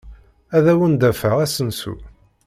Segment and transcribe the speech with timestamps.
[0.55, 1.95] Ad awen-d-afeɣ asensu.